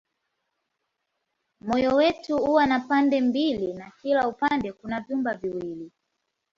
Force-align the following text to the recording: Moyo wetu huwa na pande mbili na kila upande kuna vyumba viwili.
Moyo 1.61 1.95
wetu 1.95 2.37
huwa 2.37 2.65
na 2.65 2.79
pande 2.79 3.21
mbili 3.21 3.73
na 3.73 3.91
kila 4.01 4.27
upande 4.27 4.71
kuna 4.71 5.01
vyumba 5.01 5.33
viwili. 5.33 5.91